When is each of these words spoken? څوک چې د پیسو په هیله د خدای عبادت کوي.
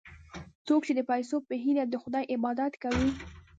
څوک 0.67 0.81
چې 0.87 0.93
د 0.95 1.01
پیسو 1.09 1.35
په 1.47 1.53
هیله 1.63 1.83
د 1.87 1.95
خدای 2.03 2.23
عبادت 2.35 2.73
کوي. 2.83 3.09